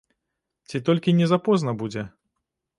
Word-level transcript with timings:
Ці 0.69 0.81
толькі 0.87 1.15
не 1.19 1.29
запозна 1.35 1.71
будзе. 1.85 2.09